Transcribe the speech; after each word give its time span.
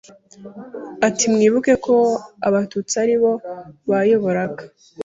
Ati 1.07 1.25
mwibuke 1.33 1.73
ko 1.85 1.95
Abatutsi 2.47 2.95
aribo 3.03 3.31
bayoboraga 3.89 4.63